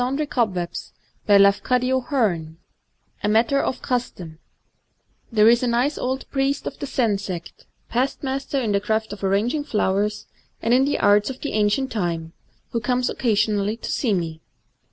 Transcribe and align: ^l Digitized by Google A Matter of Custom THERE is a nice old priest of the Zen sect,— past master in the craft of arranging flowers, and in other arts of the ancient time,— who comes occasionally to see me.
^l 0.01 0.03
Digitized 0.17 0.93
by 1.27 1.37
Google 1.37 2.55
A 3.23 3.29
Matter 3.29 3.61
of 3.61 3.83
Custom 3.83 4.39
THERE 5.31 5.49
is 5.49 5.61
a 5.61 5.67
nice 5.67 5.95
old 5.95 6.27
priest 6.31 6.65
of 6.65 6.79
the 6.79 6.87
Zen 6.87 7.19
sect,— 7.19 7.67
past 7.89 8.23
master 8.23 8.59
in 8.59 8.71
the 8.71 8.81
craft 8.81 9.13
of 9.13 9.23
arranging 9.23 9.63
flowers, 9.63 10.25
and 10.59 10.73
in 10.73 10.87
other 10.87 10.99
arts 11.03 11.29
of 11.29 11.41
the 11.41 11.51
ancient 11.51 11.91
time,— 11.91 12.33
who 12.71 12.79
comes 12.79 13.11
occasionally 13.11 13.77
to 13.77 13.91
see 13.91 14.15
me. 14.15 14.41